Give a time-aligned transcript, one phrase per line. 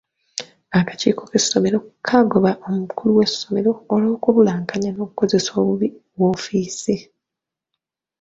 [0.79, 5.87] Akakiiko k'essomero kagoba omukulu w'essomero olw'okubulankanya n'okukozesa obubi
[6.19, 6.95] woofiisi.